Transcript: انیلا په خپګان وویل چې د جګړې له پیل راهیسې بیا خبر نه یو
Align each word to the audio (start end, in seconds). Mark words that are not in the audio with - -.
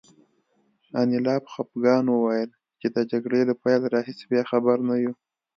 انیلا 0.99 1.35
په 1.43 1.49
خپګان 1.55 2.05
وویل 2.09 2.49
چې 2.79 2.87
د 2.95 2.97
جګړې 3.11 3.41
له 3.49 3.53
پیل 3.63 3.81
راهیسې 3.93 4.25
بیا 4.31 4.43
خبر 4.51 4.77
نه 4.89 4.95
یو 5.03 5.13